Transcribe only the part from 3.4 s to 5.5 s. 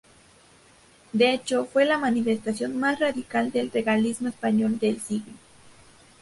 del regalismo español del siglo.